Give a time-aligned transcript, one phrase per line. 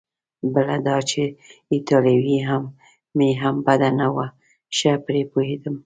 [0.53, 1.21] بله دا چې
[1.73, 2.37] ایټالوي
[3.17, 4.27] مې هم بده نه وه،
[4.77, 5.75] ښه پرې پوهېدم.